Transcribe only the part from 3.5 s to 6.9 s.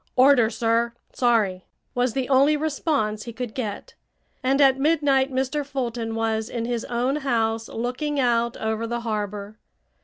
get, and at midnight Mr. Fulton was in his